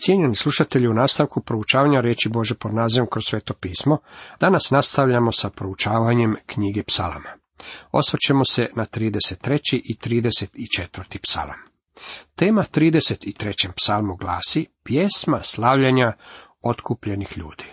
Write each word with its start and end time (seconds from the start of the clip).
Cijenjeni 0.00 0.36
slušatelji 0.36 0.88
u 0.88 0.94
nastavku 0.94 1.40
proučavanja 1.40 2.00
riječi 2.00 2.28
Bože 2.28 2.54
pod 2.54 2.74
nazivom 2.74 3.08
kroz 3.10 3.24
sveto 3.26 3.54
pismo, 3.54 3.98
danas 4.40 4.70
nastavljamo 4.70 5.32
sa 5.32 5.50
proučavanjem 5.50 6.36
knjige 6.46 6.82
psalama. 6.82 7.30
Osvrćemo 7.92 8.44
se 8.44 8.70
na 8.76 8.86
33. 8.86 9.80
i 9.84 9.96
34. 10.04 11.18
psalam. 11.22 11.56
Tema 12.34 12.64
33. 12.74 13.68
psalmu 13.76 14.16
glasi 14.16 14.66
pjesma 14.84 15.40
slavljanja 15.42 16.12
otkupljenih 16.62 17.38
ljudi. 17.38 17.64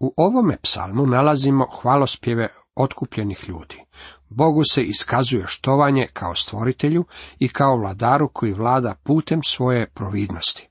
U 0.00 0.14
ovome 0.16 0.56
psalmu 0.62 1.06
nalazimo 1.06 1.66
hvalospjeve 1.82 2.48
otkupljenih 2.74 3.48
ljudi. 3.48 3.84
Bogu 4.28 4.62
se 4.70 4.82
iskazuje 4.82 5.44
štovanje 5.46 6.06
kao 6.12 6.34
stvoritelju 6.34 7.04
i 7.38 7.48
kao 7.48 7.76
vladaru 7.76 8.28
koji 8.32 8.52
vlada 8.52 8.94
putem 9.04 9.42
svoje 9.42 9.90
providnosti. 9.90 10.67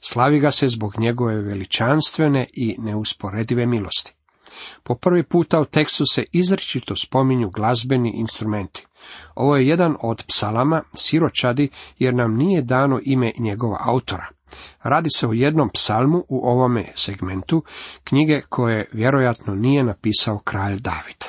Slavi 0.00 0.40
ga 0.40 0.50
se 0.50 0.68
zbog 0.68 0.92
njegove 0.98 1.34
veličanstvene 1.34 2.46
i 2.52 2.76
neusporedive 2.78 3.66
milosti. 3.66 4.14
Po 4.82 4.94
prvi 4.94 5.22
puta 5.22 5.60
u 5.60 5.64
tekstu 5.64 6.04
se 6.12 6.24
izričito 6.32 6.96
spominju 6.96 7.50
glazbeni 7.50 8.12
instrumenti. 8.14 8.86
Ovo 9.34 9.56
je 9.56 9.68
jedan 9.68 9.96
od 10.00 10.24
psalama 10.28 10.82
siročadi 10.94 11.68
jer 11.98 12.14
nam 12.14 12.36
nije 12.36 12.62
dano 12.62 13.00
ime 13.02 13.32
njegova 13.38 13.78
autora. 13.80 14.26
Radi 14.82 15.08
se 15.16 15.26
o 15.26 15.32
jednom 15.32 15.70
psalmu 15.74 16.24
u 16.28 16.48
ovome 16.48 16.92
segmentu 16.96 17.64
knjige 18.04 18.40
koje 18.48 18.88
vjerojatno 18.92 19.54
nije 19.54 19.84
napisao 19.84 20.38
kralj 20.38 20.80
David. 20.80 21.24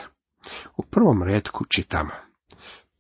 U 0.77 0.84
prvom 0.84 1.23
redku 1.23 1.66
čitamo. 1.66 2.12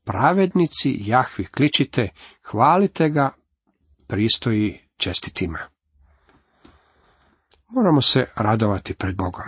Pravednici 0.05 0.97
Jahvi 0.99 1.45
kličite, 1.45 2.09
hvalite 2.43 3.09
ga, 3.09 3.29
pristoji 4.07 4.82
čestitima. 5.03 5.59
Moramo 7.69 8.01
se 8.01 8.25
radovati 8.35 8.93
pred 8.93 9.15
Bogom. 9.15 9.45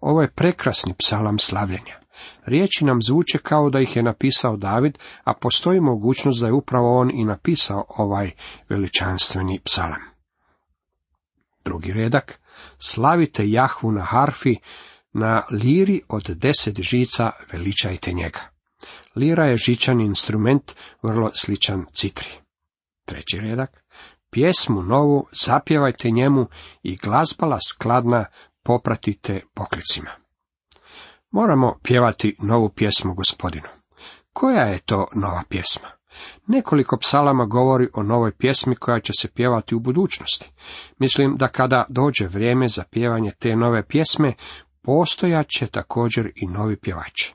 Ovo 0.00 0.22
je 0.22 0.30
prekrasni 0.30 0.94
psalam 0.98 1.38
slavljenja. 1.38 2.00
Riječi 2.46 2.84
nam 2.84 3.02
zvuče 3.02 3.38
kao 3.38 3.70
da 3.70 3.80
ih 3.80 3.96
je 3.96 4.02
napisao 4.02 4.56
David, 4.56 4.98
a 5.24 5.34
postoji 5.34 5.80
mogućnost 5.80 6.40
da 6.40 6.46
je 6.46 6.52
upravo 6.52 7.00
on 7.00 7.10
i 7.10 7.24
napisao 7.24 7.84
ovaj 7.88 8.30
veličanstveni 8.68 9.60
psalam. 9.64 10.00
Drugi 11.64 11.92
redak. 11.92 12.40
Slavite 12.78 13.50
Jahvu 13.50 13.92
na 13.92 14.02
harfi, 14.02 14.56
na 15.12 15.42
liri 15.50 16.02
od 16.08 16.22
deset 16.22 16.80
žica 16.80 17.30
veličajte 17.52 18.12
njega. 18.12 18.40
Lira 19.16 19.44
je 19.44 19.56
žičan 19.56 20.00
instrument, 20.00 20.72
vrlo 21.02 21.30
sličan 21.34 21.86
citri. 21.92 22.28
Treći 23.04 23.40
redak. 23.40 23.83
Pjesmu 24.34 24.82
novu 24.82 25.26
zapjevajte 25.32 26.10
njemu 26.10 26.46
i 26.82 26.96
glazbala 26.96 27.58
skladna 27.68 28.24
popratite 28.62 29.40
pokricima. 29.54 30.10
Moramo 31.30 31.78
pjevati 31.82 32.36
novu 32.38 32.68
pjesmu 32.68 33.14
gospodinu. 33.14 33.68
Koja 34.32 34.62
je 34.62 34.78
to 34.78 35.06
nova 35.14 35.42
pjesma? 35.48 35.88
Nekoliko 36.46 36.98
psalama 36.98 37.44
govori 37.44 37.88
o 37.94 38.02
novoj 38.02 38.32
pjesmi 38.32 38.76
koja 38.76 39.00
će 39.00 39.12
se 39.20 39.28
pjevati 39.28 39.74
u 39.74 39.80
budućnosti. 39.80 40.50
Mislim 40.98 41.36
da 41.36 41.48
kada 41.48 41.86
dođe 41.88 42.26
vrijeme 42.26 42.68
za 42.68 42.84
pjevanje 42.90 43.32
te 43.38 43.56
nove 43.56 43.86
pjesme, 43.86 44.32
postojat 44.82 45.46
će 45.48 45.66
također 45.66 46.32
i 46.34 46.46
novi 46.46 46.76
pjevači. 46.76 47.34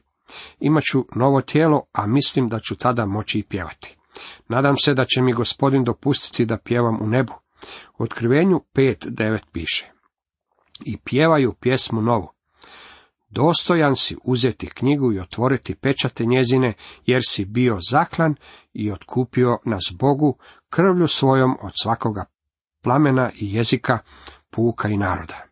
Imaću 0.60 1.06
novo 1.16 1.42
tijelo, 1.42 1.82
a 1.94 2.08
mislim 2.08 2.50
da 2.50 2.60
ću 2.60 2.76
tada 2.76 3.06
moći 3.06 3.40
i 3.40 3.44
pjevati. 3.44 3.99
Nadam 4.48 4.78
se 4.78 4.94
da 4.94 5.06
će 5.06 5.22
mi 5.22 5.34
gospodin 5.34 5.84
dopustiti 5.84 6.46
da 6.46 6.58
pjevam 6.58 6.98
u 7.02 7.08
nebu. 7.08 7.34
U 7.98 8.04
otkrivenju 8.04 8.62
5.9 8.74 9.40
piše. 9.52 9.92
I 10.86 10.98
pjevaju 10.98 11.54
pjesmu 11.54 12.02
novu. 12.02 12.32
Dostojan 13.30 13.96
si 13.96 14.18
uzeti 14.24 14.70
knjigu 14.70 15.14
i 15.14 15.20
otvoriti 15.20 15.76
pečate 15.76 16.26
njezine, 16.26 16.74
jer 17.06 17.22
si 17.28 17.46
bio 17.46 17.78
zaklan 17.90 18.36
i 18.74 18.92
otkupio 18.92 19.58
nas 19.66 19.94
Bogu 20.00 20.38
krvlju 20.70 21.08
svojom 21.08 21.58
od 21.62 21.72
svakoga 21.84 22.26
plamena 22.82 23.32
i 23.36 23.54
jezika, 23.54 24.00
puka 24.50 24.88
i 24.88 24.98
naroda. 24.98 25.46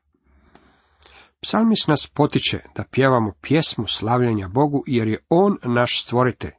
Psalmis 1.42 1.88
nas 1.88 2.08
potiče 2.08 2.60
da 2.76 2.84
pjevamo 2.84 3.34
pjesmu 3.42 3.88
slavljenja 3.88 4.48
Bogu, 4.48 4.84
jer 4.88 5.08
je 5.08 5.26
On 5.30 5.58
naš 5.64 6.04
stvoritelj, 6.04 6.52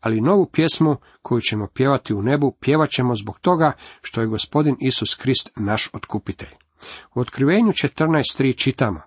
ali 0.00 0.20
novu 0.20 0.46
pjesmu 0.52 0.96
koju 1.22 1.40
ćemo 1.40 1.68
pjevati 1.74 2.14
u 2.14 2.22
nebu, 2.22 2.56
pjevat 2.60 2.90
ćemo 2.90 3.14
zbog 3.14 3.38
toga 3.40 3.72
što 4.02 4.20
je 4.20 4.26
gospodin 4.26 4.76
Isus 4.80 5.14
Krist 5.14 5.50
naš 5.56 5.90
otkupitelj. 5.92 6.50
U 7.14 7.20
otkrivenju 7.20 7.72
14.3 7.72 8.56
čitamo, 8.56 9.00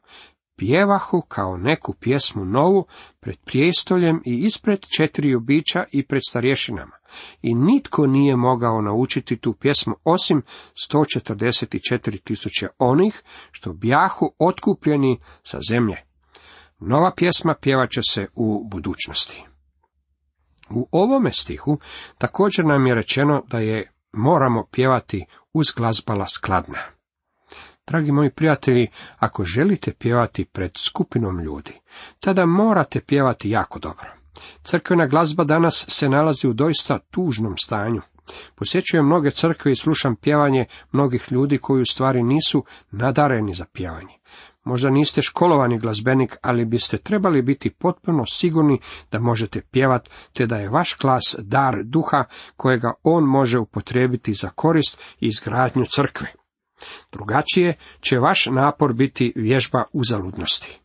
pjevahu 0.55 1.21
kao 1.21 1.57
neku 1.57 1.93
pjesmu 1.93 2.45
novu 2.45 2.85
pred 3.19 3.37
prijestoljem 3.45 4.21
i 4.25 4.37
ispred 4.37 4.85
četiri 4.97 5.39
bića 5.39 5.83
i 5.91 6.05
pred 6.07 6.21
starješinama. 6.29 6.95
I 7.41 7.55
nitko 7.55 8.07
nije 8.07 8.35
mogao 8.35 8.81
naučiti 8.81 9.37
tu 9.37 9.53
pjesmu 9.53 9.95
osim 10.03 10.41
144 10.91 12.21
tisuće 12.23 12.67
onih 12.79 13.21
što 13.51 13.73
bjahu 13.73 14.35
otkupljeni 14.39 15.19
sa 15.43 15.59
zemlje. 15.69 15.97
Nova 16.79 17.11
pjesma 17.15 17.55
pjevat 17.61 17.89
će 17.91 18.01
se 18.09 18.27
u 18.35 18.67
budućnosti. 18.67 19.52
U 20.75 20.87
ovome 20.91 21.31
stihu 21.31 21.77
također 22.17 22.65
nam 22.65 22.87
je 22.87 22.95
rečeno 22.95 23.43
da 23.47 23.59
je 23.59 23.91
moramo 24.13 24.65
pjevati 24.71 25.25
uz 25.53 25.67
glazbala 25.75 26.27
skladna. 26.27 26.79
Dragi 27.87 28.11
moji 28.11 28.29
prijatelji, 28.29 28.87
ako 29.17 29.45
želite 29.45 29.93
pjevati 29.93 30.45
pred 30.45 30.71
skupinom 30.77 31.39
ljudi, 31.39 31.79
tada 32.19 32.45
morate 32.45 33.01
pjevati 33.01 33.49
jako 33.49 33.79
dobro. 33.79 34.07
Crkvena 34.63 35.07
glazba 35.07 35.43
danas 35.43 35.85
se 35.89 36.09
nalazi 36.09 36.47
u 36.47 36.53
doista 36.53 36.99
tužnom 36.99 37.57
stanju. 37.57 38.01
Posjećujem 38.55 39.05
mnoge 39.05 39.31
crkve 39.31 39.71
i 39.71 39.75
slušam 39.75 40.15
pjevanje 40.15 40.65
mnogih 40.91 41.31
ljudi 41.31 41.57
koji 41.57 41.81
u 41.81 41.85
stvari 41.85 42.23
nisu 42.23 42.65
nadareni 42.91 43.53
za 43.53 43.65
pjevanje. 43.73 44.13
Možda 44.63 44.89
niste 44.89 45.21
školovani 45.21 45.79
glazbenik, 45.79 46.37
ali 46.41 46.65
biste 46.65 46.97
trebali 46.97 47.41
biti 47.41 47.69
potpuno 47.69 48.25
sigurni 48.25 48.79
da 49.11 49.19
možete 49.19 49.61
pjevat, 49.61 50.09
te 50.33 50.45
da 50.45 50.55
je 50.55 50.69
vaš 50.69 50.97
glas 51.01 51.35
dar 51.39 51.75
duha 51.85 52.23
kojega 52.57 52.93
on 53.03 53.23
može 53.23 53.59
upotrijebiti 53.59 54.33
za 54.33 54.49
korist 54.49 55.01
i 55.19 55.27
izgradnju 55.27 55.85
crkve. 55.85 56.27
Drugačije 57.11 57.73
će 58.01 58.19
vaš 58.19 58.45
napor 58.45 58.93
biti 58.93 59.33
vježba 59.35 59.83
uzaludnosti. 59.93 60.79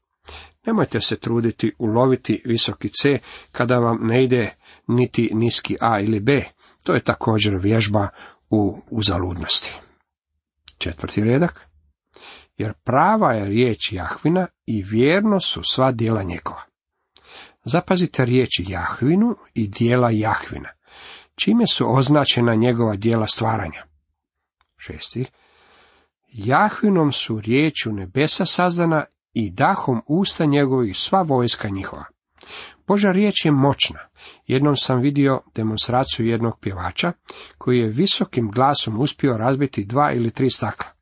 Nemojte 0.67 1.01
se 1.01 1.17
truditi 1.17 1.73
uloviti 1.79 2.43
visoki 2.45 2.89
C 2.89 3.19
kada 3.53 3.79
vam 3.79 3.99
ne 4.03 4.25
ide 4.25 4.55
niti 4.87 5.31
niski 5.33 5.77
A 5.81 6.01
ili 6.01 6.21
B. 6.21 6.45
To 6.83 6.95
je 6.95 7.05
također 7.05 7.57
vježba 7.57 8.09
u 8.51 8.81
uzaludnosti. 8.91 9.75
Četvrti 10.79 11.25
redak 11.25 11.68
jer 12.59 12.73
prava 12.85 13.33
je 13.33 13.45
riječ 13.45 13.93
Jahvina 13.93 14.47
i 14.67 14.83
vjerno 14.83 15.41
su 15.41 15.61
sva 15.65 15.93
djela 15.93 16.23
njegova. 16.23 16.63
Zapazite 17.65 18.25
riječi 18.25 18.65
Jahvinu 18.69 19.37
i 19.55 19.69
dijela 19.69 20.11
Jahvina, 20.11 20.69
čime 21.35 21.67
su 21.67 21.97
označena 21.97 22.55
njegova 22.55 22.97
dijela 22.97 23.27
stvaranja. 23.27 23.85
Šesti. 24.77 25.25
Jahvinom 26.29 27.13
su 27.13 27.41
riječu 27.41 27.93
nebesa 27.93 28.45
sazdana 28.45 29.05
i 29.33 29.51
dahom 29.51 30.03
usta 30.07 30.45
njegovih 30.45 30.99
sva 30.99 31.23
vojska 31.23 31.69
njihova. 31.69 32.05
Boža 32.87 33.11
riječ 33.11 33.45
je 33.45 33.53
moćna. 33.53 34.01
Jednom 34.47 34.77
sam 34.77 35.01
vidio 35.01 35.41
demonstraciju 35.55 36.27
jednog 36.27 36.59
pjevača, 36.61 37.13
koji 37.59 37.79
je 37.79 37.89
visokim 37.89 38.51
glasom 38.51 39.01
uspio 39.01 39.37
razbiti 39.37 39.85
dva 39.85 40.13
ili 40.13 40.31
tri 40.31 40.51
stakla. 40.51 40.98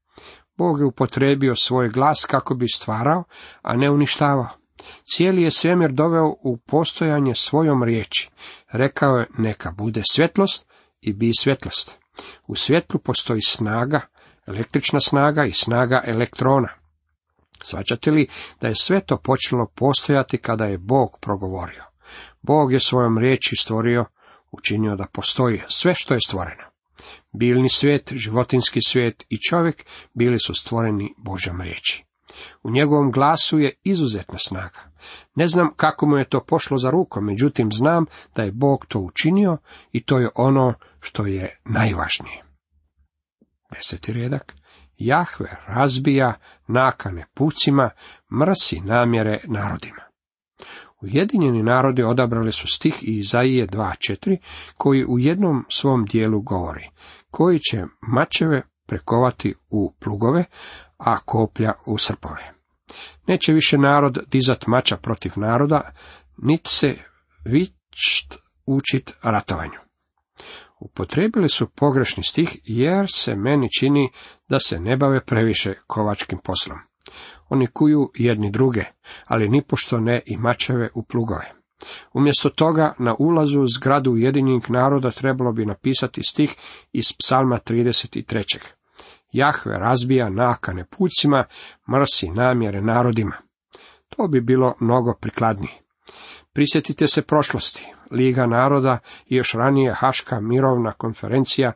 Bog 0.57 0.81
je 0.81 0.87
upotrebio 0.87 1.57
svoj 1.57 1.89
glas 1.89 2.25
kako 2.25 2.55
bi 2.55 2.69
stvarao, 2.69 3.25
a 3.63 3.77
ne 3.77 3.91
uništavao. 3.91 4.49
Cijeli 5.05 5.43
je 5.43 5.51
svemir 5.51 5.93
doveo 5.93 6.35
u 6.43 6.57
postojanje 6.57 7.35
svojom 7.35 7.83
riječi. 7.83 8.31
Rekao 8.73 9.17
je 9.17 9.27
neka 9.39 9.71
bude 9.71 10.03
svjetlost 10.11 10.67
i 11.01 11.13
bi 11.13 11.31
svjetlost. 11.39 11.99
U 12.47 12.55
svjetlu 12.55 13.01
postoji 13.01 13.41
snaga, 13.43 14.01
električna 14.47 15.01
snaga 15.01 15.45
i 15.45 15.53
snaga 15.53 16.03
elektrona. 16.07 16.69
Svaćate 17.63 18.11
li 18.11 18.29
da 18.61 18.69
je 18.69 18.75
sve 18.75 19.01
to 19.01 19.17
počelo 19.17 19.67
postojati 19.75 20.39
kada 20.39 20.65
je 20.65 20.79
Bog 20.79 21.19
progovorio? 21.21 21.85
Bog 22.43 22.73
je 22.73 22.81
svojom 22.81 23.19
riječi 23.19 23.57
stvorio, 23.57 24.05
učinio 24.53 24.97
da 24.97 25.07
postoji 25.13 25.63
sve 25.69 25.93
što 25.95 26.15
je 26.15 26.21
stvoreno. 26.21 26.76
Biljni 27.37 27.69
svijet, 27.69 28.13
životinski 28.15 28.81
svijet 28.87 29.27
i 29.29 29.37
čovjek 29.51 29.85
bili 30.15 30.39
su 30.39 30.55
stvoreni 30.55 31.15
Božom 31.19 31.61
riječi. 31.61 32.05
U 32.63 32.71
njegovom 32.71 33.13
glasu 33.13 33.59
je 33.59 33.75
izuzetna 33.85 34.39
snaga. 34.39 34.93
Ne 35.35 35.47
znam 35.47 35.75
kako 35.77 36.07
mu 36.07 36.17
je 36.17 36.29
to 36.29 36.45
pošlo 36.45 36.79
za 36.79 36.91
rukom, 36.91 37.25
međutim 37.25 37.73
znam 37.73 38.05
da 38.37 38.43
je 38.43 38.53
Bog 38.53 38.87
to 38.89 38.99
učinio 38.99 39.59
i 39.93 40.05
to 40.05 40.19
je 40.19 40.31
ono 40.35 40.75
što 41.01 41.27
je 41.27 41.61
najvažnije. 41.65 42.45
Deseti 43.73 44.13
redak. 44.13 44.55
Jahve 44.97 45.57
razbija 45.67 46.35
nakane 46.67 47.27
pucima, 47.35 47.91
mrsi 48.41 48.81
namjere 48.81 49.41
narodima. 49.45 50.06
Ujedinjeni 51.03 51.63
narodi 51.63 52.03
odabrali 52.03 52.53
su 52.53 52.69
stih 52.69 52.99
Izaije 53.03 53.67
2.4, 53.67 54.37
koji 54.77 55.05
u 55.05 55.19
jednom 55.19 55.65
svom 55.69 56.05
dijelu 56.05 56.41
govori, 56.41 56.91
koji 57.31 57.59
će 57.59 57.85
mačeve 58.01 58.63
prekovati 58.87 59.55
u 59.71 59.95
plugove, 60.01 60.45
a 60.99 61.19
koplja 61.19 61.73
u 61.87 61.99
srpove. 61.99 62.53
Neće 63.27 63.53
više 63.53 63.79
narod 63.79 64.19
dizat 64.31 64.67
mača 64.67 64.97
protiv 64.97 65.33
naroda, 65.37 65.93
niti 66.37 66.71
se 66.71 66.97
vičt 67.45 68.35
učit 68.67 69.13
ratovanju. 69.23 69.79
Upotrebili 70.81 71.49
su 71.49 71.71
pogrešni 71.71 72.23
stih 72.23 72.59
jer 72.65 73.07
se 73.13 73.35
meni 73.35 73.69
čini 73.81 74.11
da 74.49 74.59
se 74.61 74.81
ne 74.81 74.97
bave 74.97 75.25
previše 75.25 75.75
kovačkim 75.87 76.39
poslom. 76.45 76.79
Oni 77.49 77.67
kuju 77.67 78.11
jedni 78.15 78.51
druge, 78.51 78.85
ali 79.25 79.49
nipošto 79.49 80.01
ne 80.01 80.23
i 80.27 80.37
mačeve 80.37 80.91
u 80.95 81.03
plugove. 81.03 81.53
Umjesto 82.13 82.51
toga 82.51 82.95
na 82.99 83.15
ulazu 83.19 83.61
u 83.61 83.67
zgradu 83.67 84.11
Ujedinjenih 84.11 84.71
naroda 84.71 85.11
trebalo 85.11 85.53
bi 85.53 85.67
napisati 85.67 86.23
stih 86.23 86.57
iz 86.93 87.13
psalma 87.19 87.59
33. 87.59 88.59
Jahve 89.33 89.79
razbija 89.79 90.31
nakane 90.31 90.85
pucima, 90.99 91.45
mrsi 91.91 92.31
namjere 92.31 92.83
narodima. 92.83 93.37
To 94.09 94.29
bi 94.29 94.41
bilo 94.41 94.75
mnogo 94.81 95.15
prikladnije. 95.21 95.75
Prisjetite 96.53 97.07
se 97.07 97.23
prošlosti. 97.23 97.87
Liga 98.11 98.47
naroda 98.47 98.99
i 99.27 99.37
još 99.37 99.53
ranije 99.53 99.95
Haška 99.95 100.41
mirovna 100.41 100.93
konferencija 100.93 101.73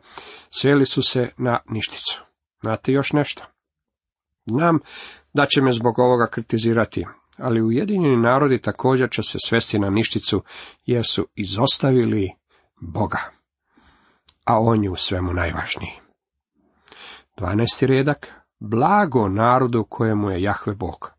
sveli 0.49 0.85
su 0.85 1.01
se 1.01 1.29
na 1.37 1.59
ništicu. 1.69 2.21
Znate 2.61 2.91
još 2.91 3.13
nešto? 3.13 3.50
Znam 4.45 4.79
da 5.33 5.45
će 5.45 5.61
me 5.61 5.71
zbog 5.71 5.99
ovoga 5.99 6.27
kritizirati, 6.27 7.05
ali 7.37 7.61
Ujedinjeni 7.61 8.17
narodi 8.17 8.61
također 8.61 9.09
će 9.09 9.23
se 9.23 9.37
svesti 9.45 9.79
na 9.79 9.89
ništicu, 9.89 10.43
jer 10.85 11.03
su 11.05 11.27
izostavili 11.35 12.31
Boga. 12.81 13.19
A 14.45 14.59
on 14.59 14.83
je 14.83 14.89
u 14.89 14.95
svemu 14.95 15.33
najvažniji. 15.33 15.91
12. 17.37 17.85
redak. 17.85 18.27
Blago 18.59 19.27
narodu 19.27 19.83
kojemu 19.83 20.31
je 20.31 20.41
Jahve 20.41 20.73
Bog. 20.75 21.11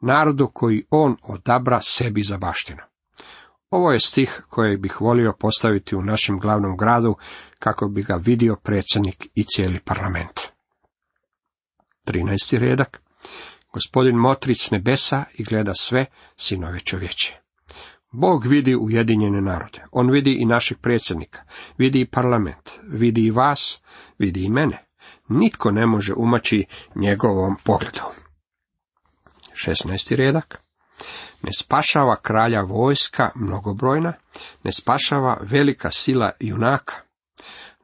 Narodu 0.00 0.50
koji 0.54 0.84
on 0.90 1.16
odabra 1.22 1.80
sebi 1.80 2.22
za 2.22 2.38
baštinu. 2.38 2.82
Ovo 3.70 3.92
je 3.92 4.00
stih 4.00 4.42
koji 4.48 4.76
bih 4.76 5.00
volio 5.00 5.32
postaviti 5.38 5.96
u 5.96 6.02
našem 6.02 6.38
glavnom 6.38 6.76
gradu, 6.76 7.16
kako 7.58 7.88
bi 7.88 8.02
ga 8.02 8.14
vidio 8.14 8.56
predsjednik 8.56 9.28
i 9.34 9.44
cijeli 9.44 9.80
parlament. 9.80 10.40
13. 12.04 12.58
redak. 12.58 13.02
Gospodin 13.72 14.16
motri 14.16 14.54
s 14.54 14.70
nebesa 14.70 15.24
i 15.34 15.44
gleda 15.44 15.74
sve 15.74 16.06
sinove 16.36 16.80
čovječe. 16.80 17.42
Bog 18.12 18.46
vidi 18.46 18.76
ujedinjene 18.76 19.40
narode. 19.40 19.84
On 19.92 20.10
vidi 20.10 20.36
i 20.40 20.44
našeg 20.44 20.78
predsjednika, 20.78 21.42
vidi 21.78 22.00
i 22.00 22.06
parlament, 22.06 22.70
vidi 22.82 23.24
i 23.24 23.30
vas, 23.30 23.80
vidi 24.18 24.44
i 24.44 24.50
mene. 24.50 24.84
Nitko 25.28 25.70
ne 25.70 25.86
može 25.86 26.14
umaći 26.14 26.64
njegovom 26.94 27.56
pogledu. 27.64 28.00
16. 29.66 30.16
redak. 30.16 30.58
Ne 31.42 31.50
spašava 31.58 32.16
kralja 32.16 32.60
vojska 32.60 33.30
mnogobrojna, 33.34 34.12
ne 34.64 34.72
spašava 34.72 35.38
velika 35.42 35.90
sila 35.90 36.30
junaka. 36.40 36.94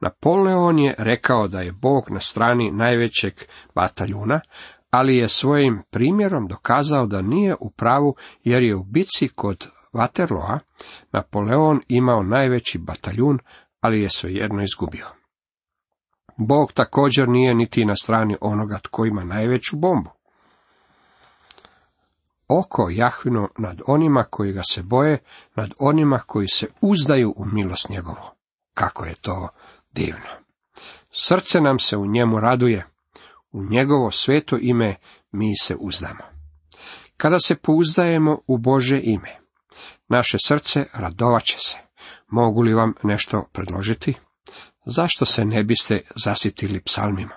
Napoleon 0.01 0.79
je 0.79 0.95
rekao 0.97 1.47
da 1.47 1.61
je 1.61 1.71
Bog 1.71 2.03
na 2.09 2.19
strani 2.19 2.71
najvećeg 2.71 3.33
bataljuna, 3.75 4.39
ali 4.91 5.17
je 5.17 5.27
svojim 5.27 5.83
primjerom 5.89 6.47
dokazao 6.47 7.05
da 7.05 7.21
nije 7.21 7.55
u 7.59 7.71
pravu 7.71 8.15
jer 8.43 8.63
je 8.63 8.75
u 8.75 8.83
bici 8.83 9.27
kod 9.27 9.67
Waterloa 9.93 10.59
Napoleon 11.11 11.81
imao 11.87 12.23
najveći 12.23 12.77
bataljun, 12.77 13.39
ali 13.81 14.01
je 14.01 14.09
svejedno 14.09 14.63
izgubio. 14.63 15.05
Bog 16.37 16.71
također 16.73 17.29
nije 17.29 17.53
niti 17.53 17.85
na 17.85 17.95
strani 17.95 18.37
onoga 18.41 18.79
tko 18.83 19.05
ima 19.05 19.23
najveću 19.23 19.77
bombu. 19.77 20.09
Oko 22.47 22.89
Jahvino 22.89 23.47
nad 23.57 23.81
onima 23.87 24.23
koji 24.23 24.51
ga 24.53 24.61
se 24.69 24.83
boje, 24.83 25.19
nad 25.55 25.73
onima 25.79 26.19
koji 26.19 26.47
se 26.47 26.67
uzdaju 26.81 27.33
u 27.37 27.45
milost 27.45 27.89
njegovu. 27.89 28.31
Kako 28.73 29.05
je 29.05 29.13
to 29.21 29.49
divno. 29.91 30.29
Srce 31.11 31.61
nam 31.61 31.79
se 31.79 31.97
u 31.97 32.05
njemu 32.05 32.39
raduje, 32.39 32.85
u 33.51 33.63
njegovo 33.63 34.11
sveto 34.11 34.57
ime 34.61 34.95
mi 35.31 35.57
se 35.61 35.75
uzdamo. 35.75 36.23
Kada 37.17 37.39
se 37.39 37.55
pouzdajemo 37.55 38.41
u 38.47 38.57
Bože 38.57 39.01
ime, 39.03 39.39
naše 40.07 40.37
srce 40.45 40.85
radovaće 40.93 41.57
se. 41.59 41.77
Mogu 42.27 42.61
li 42.61 42.73
vam 42.73 42.93
nešto 43.03 43.43
predložiti? 43.53 44.13
Zašto 44.85 45.25
se 45.25 45.45
ne 45.45 45.63
biste 45.63 46.01
zasitili 46.15 46.81
psalmima? 46.81 47.33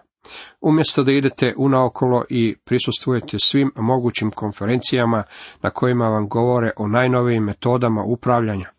Umjesto 0.61 1.03
da 1.03 1.13
idete 1.13 1.55
unaokolo 1.57 2.25
i 2.29 2.57
prisustvujete 2.65 3.39
svim 3.39 3.71
mogućim 3.77 4.31
konferencijama 4.31 5.25
na 5.63 5.71
kojima 5.71 6.09
vam 6.09 6.29
govore 6.29 6.71
o 6.77 6.89
najnovijim 6.89 7.45
metodama 7.45 8.03
upravljanja, 8.03 8.71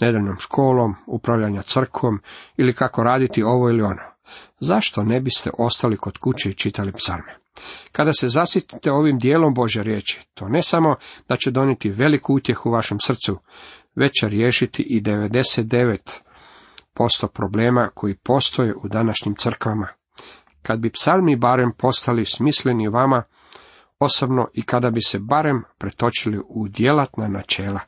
nedeljnom 0.00 0.36
školom, 0.38 0.94
upravljanja 1.06 1.62
crkvom 1.62 2.20
ili 2.56 2.74
kako 2.74 3.02
raditi 3.02 3.42
ovo 3.42 3.68
ili 3.68 3.82
ono. 3.82 4.02
Zašto 4.60 5.04
ne 5.04 5.20
biste 5.20 5.50
ostali 5.58 5.96
kod 5.96 6.18
kuće 6.18 6.50
i 6.50 6.54
čitali 6.54 6.92
psalme? 6.92 7.38
Kada 7.92 8.12
se 8.12 8.28
zasitite 8.28 8.92
ovim 8.92 9.18
dijelom 9.18 9.54
Bože 9.54 9.82
riječi, 9.82 10.20
to 10.34 10.48
ne 10.48 10.62
samo 10.62 10.96
da 11.28 11.36
će 11.36 11.50
doniti 11.50 11.90
veliku 11.90 12.34
utjehu 12.34 12.68
u 12.68 12.72
vašem 12.72 12.98
srcu, 13.00 13.38
već 13.94 14.12
će 14.20 14.28
riješiti 14.28 14.82
i 14.82 15.02
99% 15.02 17.28
problema 17.34 17.90
koji 17.94 18.14
postoje 18.14 18.74
u 18.74 18.88
današnjim 18.88 19.34
crkvama. 19.38 19.88
Kad 20.62 20.80
bi 20.80 20.90
psalmi 20.90 21.36
barem 21.36 21.72
postali 21.78 22.24
smisleni 22.24 22.88
vama, 22.88 23.22
osobno 23.98 24.48
i 24.54 24.62
kada 24.62 24.90
bi 24.90 25.00
se 25.00 25.18
barem 25.18 25.62
pretočili 25.78 26.40
u 26.48 26.68
djelatna 26.68 27.28
načela, 27.28 27.80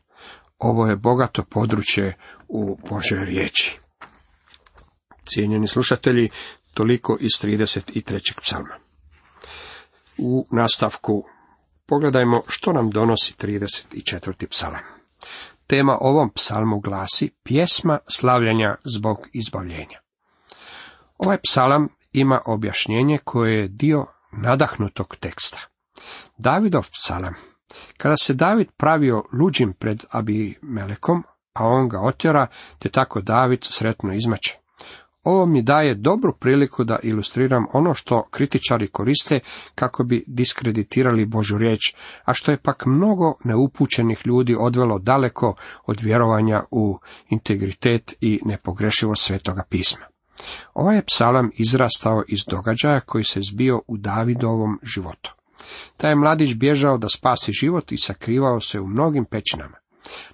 ovo 0.61 0.87
je 0.87 0.97
bogato 0.97 1.43
područje 1.43 2.17
u 2.49 2.79
Božoj 2.91 3.25
riječi. 3.25 3.79
Cijenjeni 5.25 5.69
slušatelji, 5.69 6.31
toliko 6.75 7.17
iz 7.21 7.31
33. 7.43 8.41
psalma. 8.41 8.75
U 10.19 10.47
nastavku 10.53 11.25
pogledajmo 11.87 12.43
što 12.49 12.73
nam 12.73 12.91
donosi 12.91 13.35
34. 13.39 14.47
psalam. 14.47 14.81
Tema 15.67 15.99
ovom 16.01 16.31
psalmu 16.31 16.81
glasi 16.81 17.31
pjesma 17.43 17.99
slavljanja 18.09 18.77
zbog 18.85 19.29
izbavljenja. 19.33 20.01
Ovaj 21.19 21.39
psalam 21.51 21.89
ima 22.13 22.41
objašnjenje 22.47 23.19
koje 23.25 23.61
je 23.61 23.69
dio 23.69 24.07
nadahnutog 24.33 25.17
teksta. 25.21 25.59
Davidov 26.39 26.87
psalam. 26.93 27.35
Kada 28.03 28.17
se 28.17 28.35
David 28.35 28.69
pravio 28.77 29.25
luđim 29.33 29.73
pred 29.73 30.05
Abimelekom, 30.11 31.23
a 31.55 31.67
on 31.67 31.89
ga 31.89 32.01
otjera, 32.01 32.47
te 32.79 32.89
tako 32.89 33.21
David 33.21 33.59
sretno 33.63 34.15
izmače. 34.15 34.59
Ovo 35.23 35.47
mi 35.47 35.63
daje 35.63 35.95
dobru 35.95 36.33
priliku 36.41 36.85
da 36.85 36.99
ilustriram 37.03 37.67
ono 37.73 37.95
što 37.95 38.29
kritičari 38.31 38.89
koriste 38.89 39.41
kako 39.75 40.05
bi 40.05 40.25
diskreditirali 40.27 41.27
Božu 41.27 41.59
riječ, 41.59 41.95
a 42.25 42.35
što 42.35 42.51
je 42.51 42.63
pak 42.63 42.87
mnogo 42.87 43.35
neupućenih 43.45 44.23
ljudi 44.25 44.57
odvelo 44.61 44.99
daleko 44.99 45.55
od 45.87 46.01
vjerovanja 46.01 46.63
u 46.71 46.99
integritet 47.29 48.15
i 48.21 48.41
nepogrešivo 48.45 49.15
svetoga 49.15 49.63
pisma. 49.69 50.07
Ovaj 50.75 50.97
je 50.97 51.05
psalam 51.05 51.51
izrastao 51.55 52.23
iz 52.29 52.41
događaja 52.51 53.01
koji 53.01 53.25
se 53.25 53.41
zbio 53.43 53.83
u 53.87 53.97
Davidovom 53.97 54.79
životu. 54.83 55.40
Taj 55.97 56.15
mladić 56.15 56.55
bježao 56.55 56.99
da 56.99 57.09
spasi 57.09 57.53
život 57.53 57.93
i 57.93 57.99
sakrivao 57.99 58.61
se 58.61 58.81
u 58.81 58.87
mnogim 58.87 59.25
pećinama. 59.25 59.77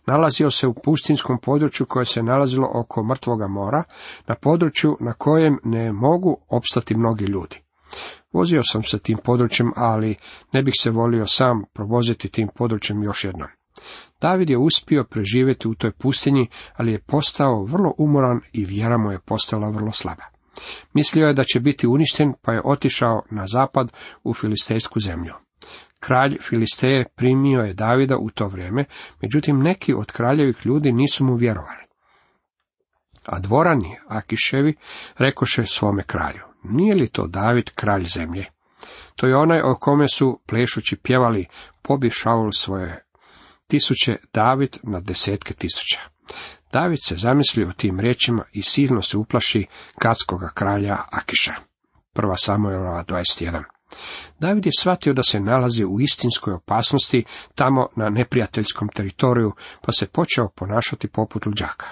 Nalazio 0.07 0.51
se 0.51 0.67
u 0.67 0.75
pustinskom 0.75 1.39
području 1.39 1.87
koje 1.87 2.05
se 2.05 2.23
nalazilo 2.23 2.69
oko 2.75 3.05
mrtvoga 3.05 3.47
mora, 3.47 3.83
na 4.27 4.35
području 4.35 4.97
na 5.01 5.13
kojem 5.13 5.59
ne 5.65 5.93
mogu 5.93 6.37
opstati 6.49 6.97
mnogi 6.97 7.25
ljudi. 7.25 7.61
Vozio 8.33 8.63
sam 8.73 8.83
se 8.83 8.99
tim 8.99 9.19
područjem, 9.25 9.73
ali 9.77 10.15
ne 10.53 10.63
bih 10.63 10.75
se 10.81 10.91
volio 10.91 11.27
sam 11.27 11.65
provoziti 11.75 12.29
tim 12.29 12.49
područjem 12.55 13.03
još 13.03 13.25
jednom. 13.25 13.49
David 14.21 14.51
je 14.51 14.59
uspio 14.59 15.05
preživjeti 15.05 15.69
u 15.69 15.75
toj 15.75 15.93
pustinji, 15.93 16.49
ali 16.77 16.93
je 16.93 16.99
postao 16.99 17.65
vrlo 17.65 17.95
umoran 17.99 18.41
i 18.53 18.65
vjera 18.65 18.99
mu 18.99 19.13
je 19.13 19.19
postala 19.19 19.69
vrlo 19.69 19.93
slaba. 19.93 20.36
Mislio 20.93 21.27
je 21.27 21.35
da 21.35 21.45
će 21.45 21.61
biti 21.61 21.87
uništen, 21.87 22.35
pa 22.43 22.53
je 22.53 22.63
otišao 22.65 23.23
na 23.31 23.47
zapad 23.47 23.93
u 24.25 24.35
filistejsku 24.35 25.01
zemlju. 25.01 25.35
Kralj 26.01 26.39
Filisteje 26.41 27.05
primio 27.17 27.61
je 27.61 27.75
Davida 27.75 28.17
u 28.17 28.31
to 28.31 28.49
vrijeme, 28.49 28.85
međutim 29.23 29.63
neki 29.63 29.95
od 29.95 30.13
kraljevih 30.13 30.57
ljudi 30.65 30.93
nisu 30.93 31.25
mu 31.25 31.35
vjerovali. 31.35 31.87
A 33.27 33.41
dvorani 33.41 33.97
Akiševi 34.09 34.75
rekoše 35.19 35.67
svome 35.67 36.03
kralju, 36.03 36.43
nije 36.65 36.95
li 36.95 37.09
to 37.09 37.27
David 37.27 37.71
kralj 37.71 38.05
zemlje? 38.05 38.45
To 39.17 39.27
je 39.27 39.37
onaj 39.37 39.61
o 39.61 39.77
kome 39.81 40.09
su 40.09 40.41
plešući 40.47 40.97
pjevali, 40.97 41.47
pobi 41.83 42.11
Šaul 42.11 42.53
svoje 42.53 43.05
tisuće, 43.67 44.17
David 44.35 44.77
na 44.83 45.01
desetke 45.01 45.55
tisuća. 45.55 46.16
David 46.77 46.99
se 47.03 47.17
zamisli 47.17 47.65
o 47.65 47.73
tim 47.73 48.01
riječima 48.01 48.45
i 48.53 48.63
silno 48.63 49.03
se 49.03 49.17
uplaši 49.17 49.67
katskoga 49.99 50.51
kralja 50.55 50.97
Akiša. 51.11 51.53
Prva 52.13 52.37
Samuelova 52.37 53.05
21. 53.05 53.63
David 54.39 54.67
je 54.67 54.73
shvatio 54.81 55.13
da 55.13 55.23
se 55.23 55.41
nalazi 55.41 55.85
u 55.85 56.01
istinskoj 56.01 56.55
opasnosti 56.55 57.25
tamo 57.55 57.89
na 57.97 58.09
neprijateljskom 58.09 58.89
teritoriju, 58.89 59.53
pa 59.83 59.93
se 59.93 60.07
počeo 60.07 60.49
ponašati 60.49 61.09
poput 61.09 61.47
luđaka. 61.47 61.87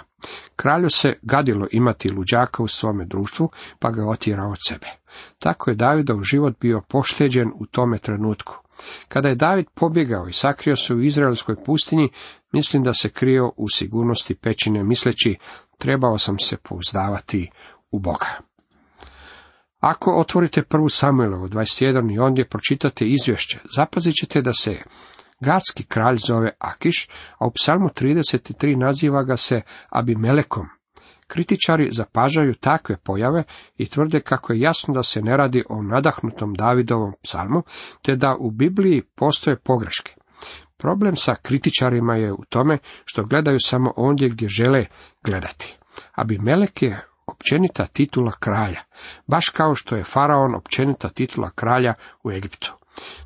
Kralju 0.57 0.91
se 0.91 1.19
gadilo 1.23 1.67
imati 1.71 2.11
luđaka 2.11 2.63
u 2.63 2.69
svome 2.69 3.05
društvu, 3.05 3.51
pa 3.79 3.91
ga 3.91 4.09
otjerao 4.09 4.51
od 4.51 4.59
sebe. 4.69 4.87
Tako 5.39 5.71
je 5.71 5.77
Davidov 5.77 6.23
život 6.23 6.55
bio 6.61 6.83
pošteđen 6.89 7.51
u 7.55 7.67
tome 7.67 7.99
trenutku. 7.99 8.65
Kada 9.09 9.29
je 9.29 9.35
David 9.35 9.67
pobjegao 9.75 10.29
i 10.29 10.33
sakrio 10.33 10.77
se 10.77 10.95
u 10.95 11.03
izraelskoj 11.03 11.57
pustinji, 11.65 12.09
mislim 12.55 12.83
da 12.83 12.93
se 12.93 13.09
krio 13.09 13.53
u 13.57 13.69
sigurnosti 13.69 14.35
pećine, 14.35 14.85
misleći, 14.85 15.37
trebao 15.79 16.19
sam 16.19 16.39
se 16.39 16.57
pouzdavati 16.57 17.51
u 17.91 17.99
Boga. 17.99 18.41
Ako 19.81 20.21
otvorite 20.21 20.63
prvu 20.63 20.89
Samuelovu 20.89 21.49
21 21.49 22.15
i 22.15 22.19
ondje 22.19 22.49
pročitate 22.49 23.05
izvješće, 23.07 23.59
zapazit 23.77 24.15
ćete 24.21 24.43
da 24.43 24.53
se 24.53 24.83
Gatski 25.41 25.85
kralj 25.85 26.17
zove 26.27 26.51
Akiš, 26.59 27.09
a 27.39 27.47
u 27.47 27.51
psalmu 27.51 27.89
33 27.89 28.77
naziva 28.77 29.23
ga 29.23 29.37
se 29.37 29.63
Abimelekom. 29.89 30.67
Kritičari 31.27 31.89
zapažaju 31.93 32.55
takve 32.55 32.97
pojave 32.97 33.45
i 33.77 33.87
tvrde 33.87 34.21
kako 34.21 34.53
je 34.53 34.61
jasno 34.61 34.95
da 34.95 35.03
se 35.03 35.23
ne 35.23 35.37
radi 35.37 35.65
o 35.69 35.83
nadahnutom 35.83 36.55
Davidovom 36.55 37.13
psalmu, 37.23 37.63
te 38.03 38.17
da 38.17 38.37
u 38.41 38.51
Bibliji 38.51 39.03
postoje 39.15 39.57
pogreške. 39.57 40.15
Problem 40.77 41.17
sa 41.17 41.35
kritičarima 41.43 42.17
je 42.17 42.33
u 42.33 42.45
tome 42.49 42.79
što 43.05 43.25
gledaju 43.25 43.59
samo 43.61 43.93
ondje 43.97 44.29
gdje 44.29 44.49
žele 44.49 44.87
gledati. 45.25 45.79
Abimelek 46.13 46.83
je 46.83 47.05
općenita 47.27 47.87
titula 47.87 48.33
kralja, 48.41 48.81
baš 49.27 49.49
kao 49.49 49.75
što 49.75 49.97
je 49.97 50.05
faraon 50.05 50.55
općenita 50.55 51.09
titula 51.09 51.51
kralja 51.51 51.95
u 52.25 52.31
Egiptu. 52.31 52.73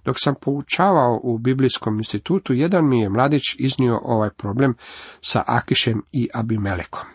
Dok 0.04 0.16
sam 0.18 0.34
poučavao 0.42 1.20
u 1.22 1.38
Biblijskom 1.38 1.98
institutu, 1.98 2.54
jedan 2.54 2.88
mi 2.88 3.00
je 3.00 3.08
mladić 3.08 3.42
iznio 3.58 4.00
ovaj 4.02 4.30
problem 4.30 4.74
sa 5.20 5.42
Akišem 5.46 6.02
i 6.12 6.28
Abimelekom. 6.34 7.06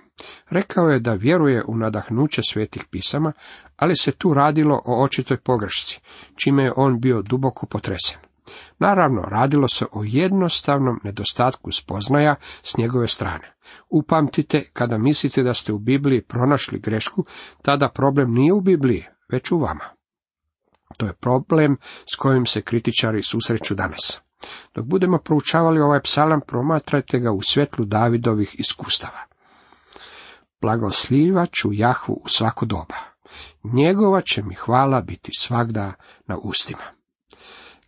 Rekao 0.49 0.87
je 0.87 0.99
da 0.99 1.13
vjeruje 1.13 1.63
u 1.67 1.77
nadahnuće 1.77 2.41
svetih 2.49 2.85
pisama, 2.91 3.33
ali 3.77 3.95
se 3.95 4.11
tu 4.11 4.33
radilo 4.33 4.81
o 4.85 5.03
očitoj 5.03 5.37
pogrešci, 5.37 6.01
čime 6.35 6.63
je 6.63 6.73
on 6.75 6.99
bio 6.99 7.21
duboko 7.21 7.65
potresen. 7.65 8.32
Naravno, 8.79 9.21
radilo 9.21 9.67
se 9.67 9.85
o 9.91 10.03
jednostavnom 10.03 10.99
nedostatku 11.03 11.71
spoznaja 11.71 12.35
s 12.63 12.77
njegove 12.77 13.07
strane. 13.07 13.53
Upamtite, 13.89 14.63
kada 14.73 14.97
mislite 14.97 15.43
da 15.43 15.53
ste 15.53 15.73
u 15.73 15.79
Bibliji 15.79 16.21
pronašli 16.21 16.79
grešku, 16.79 17.25
tada 17.61 17.89
problem 17.89 18.33
nije 18.33 18.53
u 18.53 18.61
Bibliji, 18.61 19.05
već 19.31 19.51
u 19.51 19.57
vama. 19.57 19.89
To 20.97 21.05
je 21.05 21.13
problem 21.13 21.77
s 22.13 22.15
kojim 22.15 22.45
se 22.45 22.61
kritičari 22.61 23.23
susreću 23.23 23.75
danas. 23.75 24.21
Dok 24.75 24.85
budemo 24.85 25.17
proučavali 25.17 25.81
ovaj 25.81 26.01
psalam, 26.01 26.41
promatrajte 26.47 27.19
ga 27.19 27.31
u 27.31 27.41
svjetlu 27.41 27.85
Davidovih 27.85 28.55
iskustava. 28.59 29.19
Blagoslivat 30.61 31.49
ću 31.51 31.69
Jahvu 31.73 32.21
u 32.23 32.27
svako 32.27 32.65
doba. 32.65 32.95
Njegova 33.63 34.21
će 34.21 34.43
mi 34.43 34.55
hvala 34.55 35.01
biti 35.01 35.31
svagda 35.37 35.93
na 36.27 36.37
ustima. 36.37 36.83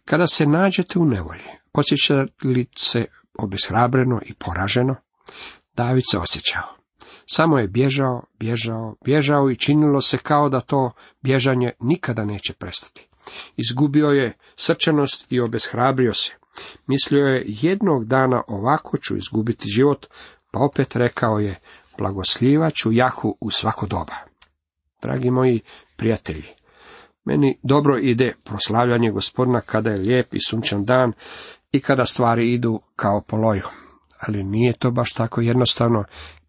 Kada 0.05 0.27
se 0.27 0.45
nađete 0.45 0.99
u 0.99 1.05
nevolji, 1.05 1.49
osjećate 1.73 2.47
li 2.47 2.65
se 2.77 3.05
obeshrabreno 3.39 4.21
i 4.25 4.33
poraženo? 4.33 4.95
David 5.75 6.03
se 6.11 6.17
osjećao. 6.17 6.75
Samo 7.25 7.59
je 7.59 7.67
bježao, 7.67 8.23
bježao, 8.39 8.95
bježao 9.05 9.49
i 9.49 9.55
činilo 9.55 10.01
se 10.01 10.17
kao 10.17 10.49
da 10.49 10.61
to 10.61 10.91
bježanje 11.21 11.71
nikada 11.79 12.25
neće 12.25 12.53
prestati. 12.53 13.07
Izgubio 13.57 14.07
je 14.07 14.37
srčanost 14.55 15.31
i 15.31 15.39
obeshrabrio 15.39 16.13
se. 16.13 16.33
Mislio 16.87 17.25
je 17.25 17.43
jednog 17.47 18.05
dana 18.05 18.41
ovako 18.47 18.97
ću 18.97 19.17
izgubiti 19.17 19.69
život, 19.69 20.05
pa 20.51 20.59
opet 20.59 20.95
rekao 20.95 21.39
je 21.39 21.55
blagoslivaću 21.97 22.91
Jahu 22.91 23.37
u 23.41 23.51
svako 23.51 23.85
doba. 23.85 24.15
Dragi 25.01 25.31
moji 25.31 25.61
prijatelji, 25.95 26.45
meni 27.25 27.59
dobro 27.63 27.97
ide 27.97 28.33
proslavljanje 28.43 29.11
gospodina 29.11 29.61
kada 29.61 29.89
je 29.89 29.99
lijep 29.99 30.33
i 30.33 30.39
sunčan 30.47 30.85
dan 30.85 31.13
i 31.71 31.79
kada 31.79 32.05
stvari 32.05 32.53
idu 32.53 32.81
kao 32.95 33.21
po 33.21 33.37
loju. 33.37 33.67
Ali 34.19 34.43
nije 34.43 34.73
to 34.73 34.91
baš 34.91 35.13
tako 35.13 35.41
jednostavno 35.41 36.03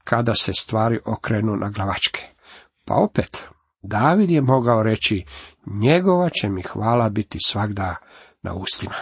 kada 0.04 0.34
se 0.34 0.52
stvari 0.52 1.00
okrenu 1.04 1.56
na 1.56 1.70
glavačke. 1.70 2.22
Pa 2.84 2.94
opet, 2.94 3.44
David 3.82 4.30
je 4.30 4.40
mogao 4.40 4.82
reći, 4.82 5.24
njegova 5.66 6.28
će 6.30 6.48
mi 6.48 6.62
hvala 6.62 7.08
biti 7.08 7.38
svagda 7.46 7.96
na 8.42 8.54
ustima. 8.54 8.94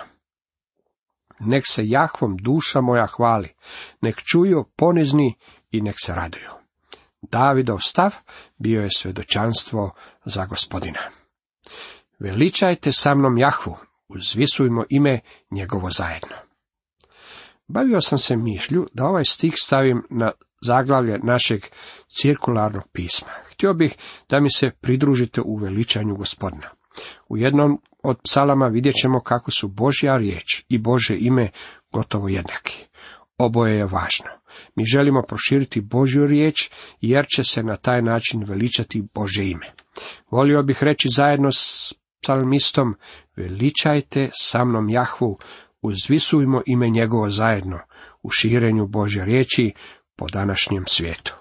Nek 1.40 1.64
se 1.66 1.88
Jahvom 1.88 2.36
duša 2.36 2.80
moja 2.80 3.06
hvali, 3.06 3.54
nek 4.00 4.16
čuju 4.16 4.64
ponizni 4.76 5.34
i 5.70 5.80
nek 5.80 5.94
se 6.04 6.14
raduju. 6.14 6.50
Davidov 7.22 7.78
stav 7.78 8.14
bio 8.58 8.82
je 8.82 8.88
svedočanstvo 8.96 9.90
za 10.24 10.46
gospodina. 10.46 11.23
Veličajte 12.18 12.92
sa 12.92 13.14
mnom 13.14 13.38
Jahvu, 13.38 13.76
uzvisujmo 14.08 14.84
ime 14.90 15.20
njegovo 15.50 15.90
zajedno. 15.90 16.36
Bavio 17.68 18.00
sam 18.00 18.18
se 18.18 18.36
mišlju 18.36 18.86
da 18.92 19.04
ovaj 19.04 19.24
stih 19.24 19.54
stavim 19.56 20.02
na 20.10 20.32
zaglavlje 20.62 21.18
našeg 21.18 21.60
cirkularnog 22.18 22.82
pisma. 22.92 23.32
Htio 23.52 23.74
bih 23.74 23.96
da 24.28 24.40
mi 24.40 24.50
se 24.50 24.70
pridružite 24.80 25.40
u 25.40 25.56
veličanju 25.56 26.16
gospodina. 26.16 26.68
U 27.28 27.36
jednom 27.36 27.80
od 28.02 28.18
psalama 28.24 28.66
vidjet 28.66 28.94
ćemo 29.02 29.20
kako 29.20 29.50
su 29.50 29.68
Božja 29.68 30.16
riječ 30.16 30.64
i 30.68 30.78
Bože 30.78 31.16
ime 31.18 31.50
gotovo 31.92 32.28
jednaki. 32.28 32.86
Oboje 33.38 33.76
je 33.76 33.84
važno. 33.84 34.30
Mi 34.74 34.84
želimo 34.84 35.22
proširiti 35.22 35.80
Božju 35.80 36.26
riječ, 36.26 36.70
jer 37.00 37.26
će 37.36 37.44
se 37.44 37.62
na 37.62 37.76
taj 37.76 38.02
način 38.02 38.44
veličati 38.44 39.02
Bože 39.14 39.46
ime. 39.46 39.66
Volio 40.30 40.62
bih 40.62 40.82
reći 40.82 41.08
zajedno 41.16 41.52
s 41.52 41.94
psalmistom, 42.22 42.96
veličajte 43.36 44.30
sa 44.32 44.64
mnom 44.64 44.88
Jahvu, 44.88 45.38
uzvisujmo 45.82 46.62
ime 46.66 46.90
njegovo 46.90 47.30
zajedno, 47.30 47.78
u 48.22 48.30
širenju 48.30 48.86
Božje 48.86 49.24
riječi 49.24 49.72
po 50.16 50.26
današnjem 50.28 50.84
svijetu. 50.86 51.34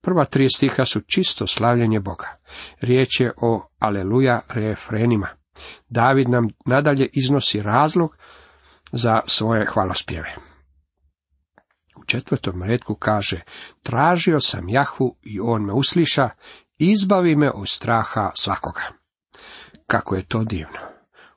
Prva 0.00 0.24
tri 0.24 0.48
stiha 0.48 0.84
su 0.84 1.00
čisto 1.00 1.46
slavljenje 1.46 2.00
Boga. 2.00 2.36
Riječ 2.80 3.20
je 3.20 3.32
o 3.42 3.68
aleluja 3.78 4.40
refrenima. 4.48 5.28
David 5.88 6.28
nam 6.28 6.48
nadalje 6.66 7.08
iznosi 7.12 7.62
razlog 7.62 8.16
za 8.92 9.20
svoje 9.26 9.66
hvalospjeve. 9.66 10.51
U 11.96 12.04
četvrtom 12.04 12.62
redku 12.62 12.94
kaže, 12.94 13.40
tražio 13.82 14.40
sam 14.40 14.68
Jahvu 14.68 15.16
i 15.22 15.40
on 15.40 15.64
me 15.64 15.72
usliša, 15.72 16.30
izbavi 16.78 17.36
me 17.36 17.50
od 17.50 17.68
straha 17.68 18.30
svakoga. 18.34 18.82
Kako 19.86 20.16
je 20.16 20.26
to 20.28 20.44
divno. 20.44 20.78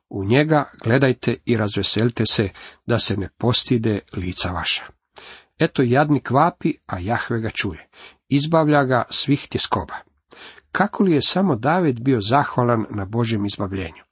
U 0.09 0.23
njega 0.23 0.69
gledajte 0.83 1.35
i 1.45 1.57
razveselite 1.57 2.23
se, 2.31 2.49
da 2.85 2.97
se 2.97 3.17
ne 3.17 3.29
postide 3.37 3.99
lica 4.13 4.51
vaša. 4.51 4.83
Eto 5.59 5.81
jadnik 5.81 6.31
vapi, 6.31 6.73
a 6.85 6.99
Jahve 6.99 7.39
ga 7.39 7.49
čuje. 7.49 7.87
Izbavlja 8.29 8.83
ga 8.83 9.03
svih 9.09 9.47
tjeskoba. 9.49 9.95
Kako 10.71 11.03
li 11.03 11.11
je 11.11 11.21
samo 11.21 11.55
David 11.55 11.99
bio 11.99 12.21
zahvalan 12.21 12.85
na 12.89 13.05
Božjem 13.05 13.45
izbavljenju? 13.45 14.04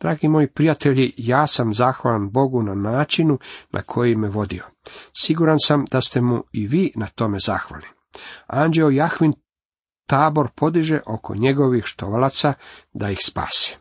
Dragi 0.00 0.28
moji 0.28 0.48
prijatelji, 0.48 1.14
ja 1.16 1.46
sam 1.46 1.74
zahvalan 1.74 2.30
Bogu 2.30 2.62
na 2.62 2.74
načinu 2.74 3.38
na 3.70 3.82
koji 3.82 4.16
me 4.16 4.28
vodio. 4.28 4.64
Siguran 5.20 5.58
sam 5.64 5.84
da 5.90 6.00
ste 6.00 6.20
mu 6.20 6.42
i 6.52 6.66
vi 6.66 6.92
na 6.96 7.06
tome 7.06 7.38
zahvali. 7.38 7.86
Anđeo 8.46 8.90
Jahvin 8.90 9.32
tabor 10.06 10.48
podiže 10.54 11.00
oko 11.06 11.34
njegovih 11.34 11.84
štovalaca 11.84 12.54
da 12.92 13.10
ih 13.10 13.18
spasi. 13.24 13.76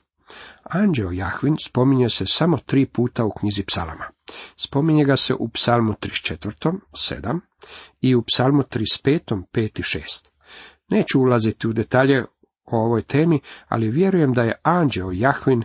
Anđeo 0.64 1.12
Jahvin 1.12 1.56
spominje 1.66 2.10
se 2.10 2.26
samo 2.28 2.58
tri 2.58 2.86
puta 2.86 3.26
u 3.26 3.32
knjizi 3.40 3.64
psalama. 3.66 4.06
Spominje 4.56 5.06
ga 5.06 5.16
se 5.16 5.34
u 5.34 5.50
psalmu 5.50 5.94
34. 5.94 6.74
7 6.92 7.40
i 8.02 8.16
u 8.16 8.24
psalmu 8.34 8.64
35. 8.64 9.44
5 9.54 9.80
i 9.80 10.00
6. 10.00 10.28
Neću 10.90 11.22
ulaziti 11.22 11.68
u 11.68 11.74
detalje 11.74 12.26
o 12.72 12.78
ovoj 12.78 13.02
temi, 13.02 13.40
ali 13.68 13.90
vjerujem 13.90 14.34
da 14.34 14.42
je 14.42 14.60
anđeo 14.64 15.12
Jahvin 15.12 15.64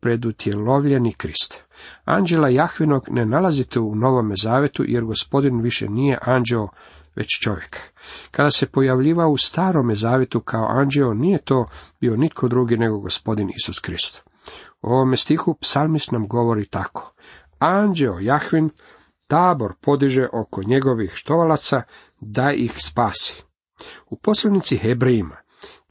predutjelovljeni 0.00 1.12
Krist. 1.12 1.62
Anđela 2.04 2.48
Jahvinog 2.48 3.04
ne 3.10 3.26
nalazite 3.26 3.80
u 3.80 3.94
Novome 3.94 4.34
Zavetu, 4.36 4.84
jer 4.86 5.04
gospodin 5.04 5.60
više 5.60 5.88
nije 5.88 6.18
anđeo, 6.22 6.68
već 7.16 7.26
čovjek. 7.42 7.78
Kada 8.30 8.50
se 8.50 8.66
pojavljivao 8.66 9.30
u 9.30 9.36
Starome 9.36 9.94
Zavetu 9.94 10.40
kao 10.40 10.66
anđeo, 10.68 11.14
nije 11.14 11.38
to 11.42 11.66
bio 12.00 12.16
nitko 12.16 12.48
drugi 12.48 12.76
nego 12.76 12.98
gospodin 12.98 13.50
Isus 13.56 13.80
Krist. 13.80 14.22
U 14.82 14.88
ovome 14.88 15.16
stihu 15.16 15.54
psalmist 15.60 16.12
nam 16.12 16.28
govori 16.28 16.66
tako. 16.66 17.14
Anđeo 17.58 18.18
Jahvin 18.18 18.70
tabor 19.26 19.72
podiže 19.80 20.28
oko 20.32 20.62
njegovih 20.66 21.12
štovalaca 21.14 21.82
da 22.20 22.52
ih 22.52 22.74
spasi. 22.78 23.42
U 24.10 24.16
poslanici 24.16 24.76
Hebrejima, 24.76 25.36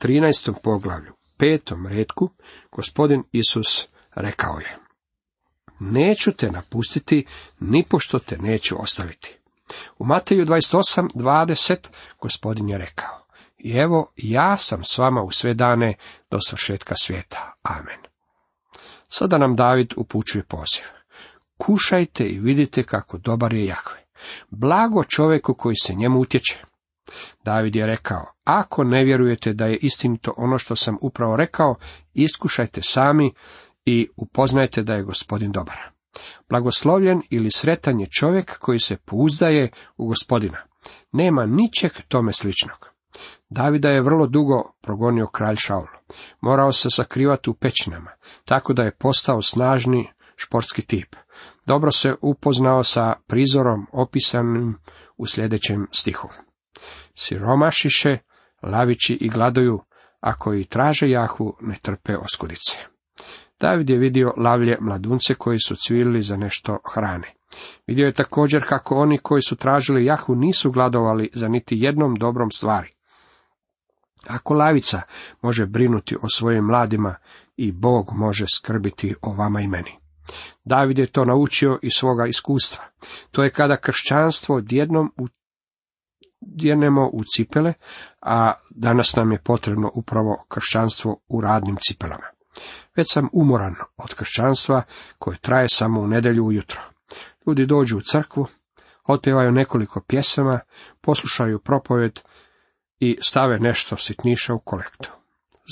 13. 0.04 0.54
poglavlju, 0.64 1.14
petom 1.38 1.88
redku, 1.88 2.30
gospodin 2.72 3.24
Isus 3.32 3.88
rekao 4.16 4.60
je. 4.60 4.78
Neću 5.80 6.32
te 6.32 6.52
napustiti, 6.52 7.26
ni 7.60 7.84
pošto 7.90 8.20
te 8.20 8.38
neću 8.38 8.82
ostaviti. 8.82 9.38
U 9.98 10.06
Mateju 10.06 10.46
28, 10.46 11.10
20, 11.16 11.76
gospodin 12.22 12.70
je 12.70 12.78
rekao. 12.78 13.26
I 13.58 13.72
evo, 13.72 14.12
ja 14.18 14.58
sam 14.58 14.84
s 14.84 14.98
vama 14.98 15.22
u 15.22 15.32
sve 15.32 15.54
dane 15.54 15.94
do 16.32 16.38
svršetka 16.48 16.96
svijeta. 16.96 17.54
Amen. 17.62 18.00
Sada 19.10 19.38
nam 19.38 19.56
David 19.56 19.94
upućuje 19.98 20.44
poziv. 20.44 20.84
Kušajte 21.58 22.24
i 22.24 22.40
vidite 22.40 22.84
kako 22.84 23.18
dobar 23.18 23.54
je 23.54 23.66
Jahve. 23.66 24.04
Blago 24.50 25.04
čovjeku 25.04 25.54
koji 25.54 25.76
se 25.76 25.94
njemu 25.94 26.20
utječe. 26.20 26.73
David 27.46 27.76
je 27.76 27.88
rekao, 27.88 28.26
ako 28.44 28.84
ne 28.84 29.04
vjerujete 29.04 29.54
da 29.54 29.66
je 29.66 29.78
istinito 29.78 30.34
ono 30.38 30.58
što 30.58 30.76
sam 30.76 30.98
upravo 31.02 31.36
rekao, 31.36 31.76
iskušajte 32.14 32.82
sami 32.82 33.34
i 33.86 34.10
upoznajte 34.18 34.84
da 34.84 34.94
je 34.94 35.04
gospodin 35.04 35.52
dobar. 35.52 35.78
Blagoslovljen 36.50 37.22
ili 37.30 37.52
sretan 37.52 38.00
je 38.00 38.10
čovjek 38.10 38.58
koji 38.60 38.80
se 38.80 38.98
pouzdaje 38.98 39.72
u 39.98 40.08
gospodina. 40.08 40.58
Nema 41.12 41.46
ničeg 41.46 41.92
tome 42.08 42.34
sličnog. 42.34 42.90
Davida 43.50 43.90
je 43.90 44.02
vrlo 44.02 44.28
dugo 44.28 44.72
progonio 44.82 45.28
kralj 45.28 45.56
Šaul. 45.56 45.88
Morao 46.42 46.72
se 46.72 46.90
sakrivati 46.92 47.50
u 47.50 47.54
pećinama, 47.54 48.12
tako 48.46 48.74
da 48.74 48.84
je 48.84 48.96
postao 48.96 49.42
snažni 49.42 50.10
športski 50.36 50.82
tip. 50.82 51.16
Dobro 51.66 51.92
se 51.92 52.16
upoznao 52.22 52.84
sa 52.84 53.14
prizorom 53.28 53.88
opisanim 53.92 54.78
u 55.18 55.28
sljedećem 55.28 55.88
stihu. 55.92 56.30
Siromašiše, 57.16 58.18
lavići 58.64 59.18
i 59.22 59.30
gladuju, 59.30 59.80
a 60.20 60.34
koji 60.34 60.66
traže 60.66 61.10
jahu 61.10 61.58
ne 61.62 61.76
trpe 61.82 62.18
oskudice. 62.18 62.78
David 63.60 63.90
je 63.90 63.98
vidio 63.98 64.34
lavlje 64.38 64.78
mladunce 64.82 65.36
koji 65.36 65.60
su 65.60 65.76
cvilili 65.76 66.22
za 66.22 66.38
nešto 66.38 66.78
hrane. 66.94 67.34
Vidio 67.88 68.06
je 68.06 68.14
također 68.14 68.64
kako 68.70 68.96
oni 68.96 69.18
koji 69.18 69.42
su 69.42 69.56
tražili 69.56 70.06
jahu 70.06 70.36
nisu 70.36 70.72
gladovali 70.72 71.30
za 71.34 71.48
niti 71.48 71.76
jednom 71.80 72.16
dobrom 72.16 72.52
stvari. 72.52 72.90
Ako 74.28 74.54
lavica 74.54 75.02
može 75.42 75.66
brinuti 75.66 76.16
o 76.16 76.30
svojim 76.30 76.64
mladima, 76.64 77.16
i 77.58 77.72
Bog 77.72 78.12
može 78.14 78.46
skrbiti 78.56 79.16
o 79.22 79.34
vama 79.34 79.62
i 79.62 79.68
meni. 79.68 79.92
David 80.64 81.00
je 81.00 81.12
to 81.12 81.26
naučio 81.26 81.80
iz 81.82 81.92
svoga 81.96 82.26
iskustva. 82.26 82.84
To 83.32 83.44
je 83.44 83.50
kada 83.50 83.78
kršćanstvo 83.78 84.56
odjednom 84.56 85.14
udjenemo 86.54 87.10
u 87.14 87.24
cipele, 87.36 87.74
a 88.22 88.54
danas 88.70 89.16
nam 89.16 89.32
je 89.32 89.42
potrebno 89.44 89.92
upravo 89.94 90.46
kršćanstvo 90.48 91.20
u 91.28 91.42
radnim 91.42 91.78
cipelama. 91.88 92.28
Već 92.96 93.14
sam 93.14 93.30
umoran 93.34 93.76
od 93.98 94.14
kršćanstva 94.14 94.84
koje 95.18 95.38
traje 95.38 95.70
samo 95.70 96.02
u 96.02 96.08
nedjelju 96.08 96.46
ujutro. 96.46 96.82
Ljudi 97.48 97.66
dođu 97.66 97.98
u 97.98 98.02
crkvu, 98.02 98.48
otpjevaju 99.08 99.52
nekoliko 99.52 100.02
pjesama, 100.02 100.60
poslušaju 101.02 101.60
propovjed 101.60 102.20
i 103.00 103.18
stave 103.22 103.60
nešto 103.60 103.98
sitniša 103.98 104.54
u 104.54 104.60
kolektu. 104.60 105.12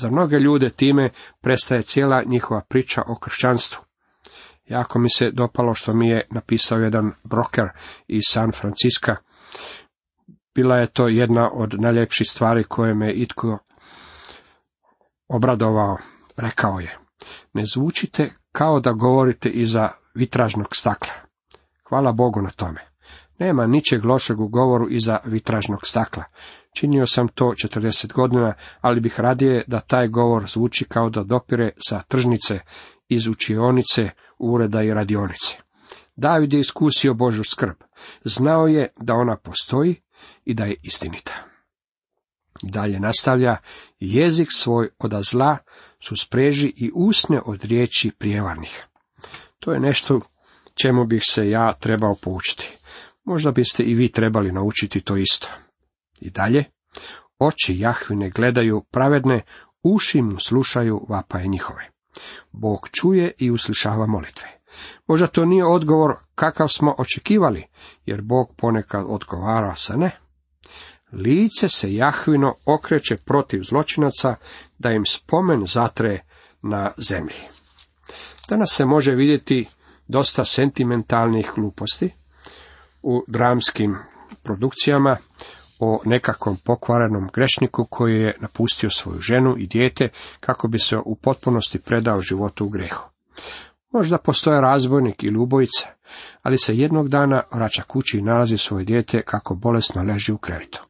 Za 0.02 0.10
mnoge 0.10 0.40
ljude 0.40 0.70
time 0.70 1.10
prestaje 1.42 1.82
cijela 1.82 2.24
njihova 2.26 2.62
priča 2.62 3.02
o 3.08 3.16
kršćanstvu. 3.16 3.84
Jako 4.66 5.00
mi 5.00 5.10
se 5.10 5.32
dopalo 5.32 5.74
što 5.74 5.94
mi 5.94 6.10
je 6.10 6.28
napisao 6.30 6.78
jedan 6.78 7.12
broker 7.24 7.66
iz 8.08 8.22
San 8.30 8.52
Franciska. 8.52 9.16
Bila 10.56 10.78
je 10.78 10.88
to 10.88 11.08
jedna 11.08 11.50
od 11.54 11.74
najljepših 11.80 12.28
stvari 12.30 12.64
koje 12.64 12.94
me 12.94 13.14
itko 13.14 13.58
obradovao. 15.28 15.98
Rekao 16.38 16.80
je, 16.80 16.98
ne 17.54 17.64
zvučite 17.66 18.34
kao 18.52 18.80
da 18.80 18.92
govorite 18.92 19.50
iza 19.50 19.90
vitražnog 20.16 20.76
stakla. 20.76 21.14
Hvala 21.90 22.12
Bogu 22.12 22.42
na 22.42 22.50
tome. 22.50 22.92
Nema 23.40 23.68
ničeg 23.68 24.06
lošeg 24.06 24.40
u 24.40 24.48
govoru 24.48 24.90
iza 24.90 25.20
vitražnog 25.26 25.80
stakla. 25.84 26.24
Činio 26.76 27.08
sam 27.08 27.28
to 27.28 27.46
40 27.46 28.14
godina, 28.14 28.54
ali 28.82 29.00
bih 29.00 29.20
radije 29.20 29.64
da 29.68 29.80
taj 29.80 30.08
govor 30.08 30.50
zvuči 30.50 30.86
kao 30.86 31.10
da 31.10 31.24
dopire 31.24 31.72
sa 31.90 32.02
tržnice, 32.02 32.60
iz 33.10 33.28
učionice, 33.28 34.10
ureda 34.40 34.84
i 34.84 34.94
radionice. 34.94 35.58
David 36.16 36.54
je 36.54 36.60
iskusio 36.60 37.14
Božu 37.14 37.44
skrb. 37.44 37.76
Znao 38.24 38.68
je 38.68 38.88
da 38.98 39.14
ona 39.14 39.36
postoji 39.36 39.96
i 40.46 40.54
da 40.54 40.66
je 40.66 40.76
istinita. 40.84 41.34
Dalje 42.62 43.00
nastavlja, 43.00 43.58
jezik 44.00 44.48
svoj 44.52 44.90
od 45.00 45.14
zla 45.32 45.58
su 46.00 46.16
spreži 46.16 46.74
i 46.76 46.92
usne 46.96 47.42
od 47.46 47.64
riječi 47.64 48.12
prijevarnih. 48.18 48.86
To 49.60 49.74
je 49.74 49.80
nešto 49.80 50.22
čemu 50.82 51.06
bih 51.06 51.22
se 51.26 51.50
ja 51.50 51.74
trebao 51.74 52.16
poučiti. 52.16 52.70
Možda 53.24 53.52
biste 53.52 53.84
i 53.84 53.94
vi 53.94 54.12
trebali 54.12 54.52
naučiti 54.52 55.02
to 55.02 55.18
isto. 55.18 55.48
I 56.22 56.30
dalje, 56.30 56.66
oči 57.40 57.80
Jahvine 57.80 58.30
gledaju 58.30 58.84
pravedne, 58.92 59.42
uši 59.84 60.22
mu 60.22 60.40
slušaju 60.40 61.06
vapaje 61.10 61.48
njihove. 61.48 61.90
Bog 62.52 62.90
čuje 62.92 63.32
i 63.38 63.52
uslišava 63.52 64.06
molitve. 64.08 64.48
Možda 65.08 65.28
to 65.28 65.46
nije 65.46 65.66
odgovor 65.66 66.16
kakav 66.42 66.68
smo 66.68 66.96
očekivali, 66.98 67.68
jer 68.06 68.22
Bog 68.22 68.56
ponekad 68.58 69.06
odgovara 69.08 69.76
sa 69.76 69.96
ne. 69.96 70.12
Lice 71.12 71.70
se 71.70 71.94
Jahvino 71.94 72.54
okreće 72.66 73.18
protiv 73.18 73.62
zločinaca, 73.64 74.36
da 74.80 74.92
im 74.92 75.06
spomen 75.06 75.66
zatre 75.66 76.20
na 76.62 76.92
zemlji. 76.98 77.42
Danas 78.50 78.70
se 78.72 78.86
može 78.86 79.12
vidjeti 79.12 79.68
dosta 80.08 80.46
sentimentalnih 80.46 81.52
gluposti 81.56 82.14
u 83.02 83.24
dramskim 83.28 83.96
produkcijama 84.44 85.18
o 85.80 86.02
nekakvom 86.06 86.58
pokvarenom 86.58 87.30
grešniku 87.34 87.88
koji 87.90 88.22
je 88.22 88.38
napustio 88.40 88.90
svoju 88.90 89.20
ženu 89.20 89.56
i 89.58 89.68
dijete 89.68 90.10
kako 90.40 90.68
bi 90.68 90.80
se 90.80 90.98
u 91.06 91.16
potpunosti 91.16 91.80
predao 91.80 92.22
životu 92.22 92.66
u 92.66 92.70
grehu. 92.70 93.10
Možda 93.92 94.18
postoje 94.18 94.62
razbojnik 94.62 95.24
ili 95.24 95.38
ubojica, 95.38 95.90
ali 96.42 96.58
se 96.58 96.76
jednog 96.76 97.10
dana 97.10 97.44
vraća 97.52 97.84
kući 97.84 98.18
i 98.18 98.22
nalazi 98.22 98.58
svoje 98.58 98.86
dijete 98.86 99.22
kako 99.22 99.56
bolesno 99.56 100.04
leži 100.04 100.32
u 100.32 100.38
krevetu. 100.38 100.84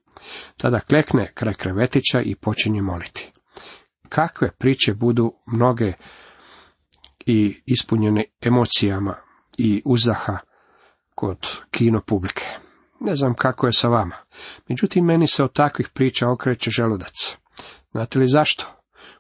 Tada 0.58 0.80
klekne 0.80 1.32
kraj 1.34 1.54
krevetića 1.54 2.22
i 2.26 2.36
počinje 2.36 2.82
moliti. 2.82 3.32
Kakve 4.10 4.52
priče 4.52 4.94
budu 4.94 5.34
mnoge 5.46 5.94
i 7.26 7.62
ispunjene 7.66 8.24
emocijama 8.42 9.16
i 9.58 9.82
uzdaha 9.86 10.38
kod 11.16 11.48
kino 11.72 12.02
publike. 12.02 12.46
Ne 13.00 13.16
znam 13.16 13.34
kako 13.34 13.68
je 13.68 13.74
sa 13.74 13.88
vama. 13.88 14.16
Međutim, 14.68 15.06
meni 15.06 15.28
se 15.28 15.44
od 15.44 15.54
takvih 15.54 15.90
priča 15.90 16.30
okreće 16.30 16.72
želudac. 16.72 17.38
Znate 17.92 18.20
li 18.20 18.28
zašto? 18.28 18.66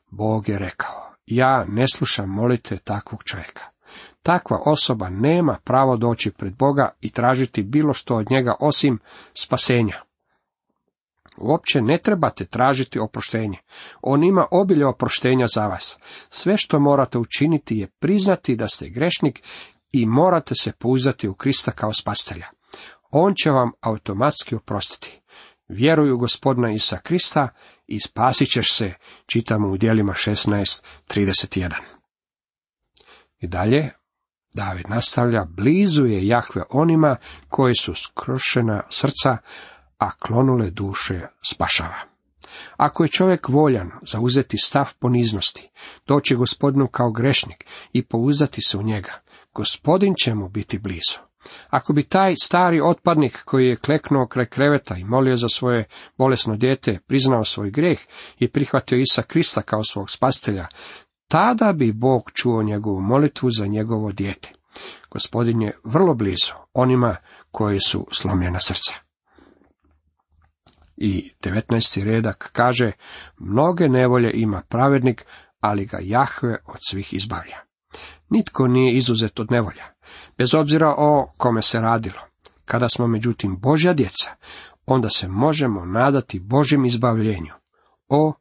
Bog 0.09 0.49
je 0.49 0.59
rekao, 0.59 1.10
ja 1.35 1.65
ne 1.67 1.87
slušam 1.87 2.29
molite 2.29 2.77
takvog 2.77 3.23
čovjeka. 3.23 3.63
Takva 4.23 4.61
osoba 4.65 5.09
nema 5.09 5.57
pravo 5.63 5.97
doći 5.97 6.31
pred 6.31 6.55
Boga 6.55 6.89
i 7.01 7.09
tražiti 7.09 7.63
bilo 7.63 7.93
što 7.93 8.15
od 8.15 8.31
njega 8.31 8.55
osim 8.59 8.99
spasenja. 9.33 10.01
Uopće 11.37 11.81
ne 11.81 11.97
trebate 11.97 12.45
tražiti 12.45 12.99
oproštenje. 12.99 13.57
On 14.01 14.23
ima 14.23 14.45
obilje 14.51 14.85
oproštenja 14.87 15.45
za 15.47 15.67
vas. 15.67 15.99
Sve 16.29 16.57
što 16.57 16.79
morate 16.79 17.17
učiniti 17.17 17.77
je 17.77 17.87
priznati 17.87 18.55
da 18.55 18.67
ste 18.67 18.89
grešnik 18.89 19.43
i 19.91 20.05
morate 20.05 20.55
se 20.55 20.71
pouzdati 20.71 21.27
u 21.27 21.33
Krista 21.33 21.71
kao 21.71 21.93
spastelja. 21.93 22.47
On 23.11 23.33
će 23.43 23.51
vam 23.51 23.71
automatski 23.81 24.55
oprostiti. 24.55 25.21
Vjeruju 25.67 26.17
gospodina 26.17 26.71
Isa 26.71 26.97
Krista 26.97 27.49
i 27.91 27.99
spasit 27.99 28.49
ćeš 28.49 28.73
se, 28.73 28.93
čitamo 29.25 29.67
u 29.67 29.77
dijelima 29.77 30.13
16.31. 30.13 31.73
I 33.39 33.47
dalje, 33.47 33.89
David 34.53 34.85
nastavlja, 34.89 35.45
blizu 35.49 36.05
je 36.05 36.27
Jahve 36.27 36.63
onima 36.69 37.15
koji 37.49 37.75
su 37.75 37.93
skrošena 37.93 38.83
srca, 38.89 39.37
a 39.97 40.11
klonule 40.11 40.69
duše 40.69 41.21
spašava. 41.51 41.99
Ako 42.77 43.03
je 43.03 43.09
čovjek 43.09 43.49
voljan 43.49 43.91
zauzeti 44.01 44.57
stav 44.57 44.93
poniznosti, 44.99 45.69
doći 46.07 46.35
gospodinu 46.35 46.87
kao 46.87 47.11
grešnik 47.11 47.65
i 47.93 48.05
pouzdati 48.05 48.61
se 48.61 48.77
u 48.77 48.83
njega, 48.83 49.21
gospodin 49.53 50.13
će 50.23 50.33
mu 50.33 50.49
biti 50.49 50.79
blizu. 50.79 51.30
Ako 51.69 51.93
bi 51.93 52.03
taj 52.03 52.33
stari 52.43 52.81
otpadnik 52.81 53.43
koji 53.45 53.67
je 53.67 53.75
kleknuo 53.75 54.27
kraj 54.27 54.45
kreveta 54.45 54.95
i 54.95 55.03
molio 55.03 55.37
za 55.37 55.47
svoje 55.49 55.85
bolesno 56.17 56.55
dijete, 56.55 56.99
priznao 57.07 57.43
svoj 57.43 57.71
greh 57.71 57.99
i 58.39 58.47
prihvatio 58.47 58.97
Isa 58.97 59.21
Krista 59.21 59.61
kao 59.61 59.83
svog 59.83 60.11
spastelja, 60.11 60.67
tada 61.27 61.73
bi 61.73 61.91
Bog 61.91 62.31
čuo 62.33 62.63
njegovu 62.63 63.01
molitvu 63.01 63.51
za 63.51 63.65
njegovo 63.65 64.11
dijete. 64.11 64.53
Gospodin 65.09 65.61
je 65.61 65.79
vrlo 65.83 66.13
blizu 66.13 66.53
onima 66.73 67.15
koji 67.51 67.79
su 67.79 68.07
slomljena 68.11 68.59
srca. 68.59 68.93
I 70.97 71.31
19. 71.43 72.03
redak 72.03 72.49
kaže, 72.53 72.91
mnoge 73.37 73.89
nevolje 73.89 74.31
ima 74.33 74.61
pravednik, 74.69 75.25
ali 75.59 75.85
ga 75.85 75.97
Jahve 76.01 76.57
od 76.65 76.77
svih 76.89 77.13
izbavlja. 77.13 77.57
Nitko 78.29 78.67
nije 78.67 78.95
izuzet 78.95 79.39
od 79.39 79.51
nevolja, 79.51 79.83
bez 80.37 80.53
obzira 80.53 80.95
o 80.97 81.33
kome 81.37 81.61
se 81.61 81.79
radilo. 81.79 82.19
Kada 82.65 82.89
smo 82.89 83.07
međutim 83.07 83.57
Božja 83.59 83.93
djeca, 83.93 84.31
onda 84.85 85.09
se 85.09 85.27
možemo 85.27 85.85
nadati 85.85 86.39
Božjem 86.39 86.85
izbavljenju. 86.85 87.53
O, 88.07 88.33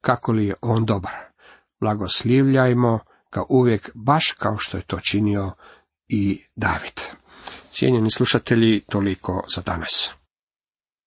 kako 0.00 0.32
li 0.32 0.46
je 0.46 0.54
on 0.60 0.84
dobar! 0.84 1.14
Blagoslivljajmo 1.80 2.98
ga 3.32 3.42
uvijek 3.48 3.90
baš 3.94 4.32
kao 4.32 4.56
što 4.58 4.76
je 4.76 4.82
to 4.82 5.00
činio 5.00 5.52
i 6.08 6.44
David. 6.56 7.00
Cijenjeni 7.70 8.10
slušatelji, 8.10 8.80
toliko 8.80 9.44
za 9.54 9.62
danas. 9.62 10.17